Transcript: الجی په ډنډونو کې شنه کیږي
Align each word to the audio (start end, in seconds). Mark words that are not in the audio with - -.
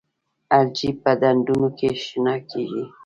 الجی 0.57 0.89
په 1.01 1.11
ډنډونو 1.21 1.69
کې 1.77 1.87
شنه 2.03 2.33
کیږي 2.49 2.83